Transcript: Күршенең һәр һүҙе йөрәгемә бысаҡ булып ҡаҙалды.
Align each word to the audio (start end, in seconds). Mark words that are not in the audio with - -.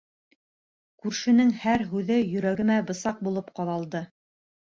Күршенең 1.05 1.51
һәр 1.65 1.83
һүҙе 1.91 2.17
йөрәгемә 2.23 2.79
бысаҡ 2.89 3.23
булып 3.27 3.55
ҡаҙалды. 3.61 4.05